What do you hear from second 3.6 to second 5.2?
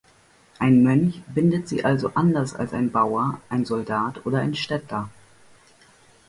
Soldat oder ein Städter.